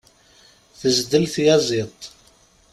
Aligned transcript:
Tezdel 0.79 1.25
tyaẓiḍt. 1.33 2.03